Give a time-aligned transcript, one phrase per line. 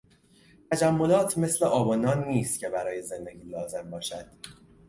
[0.71, 4.25] تجملات مثل آب و نان نیست که برای زندگی لازم باشد.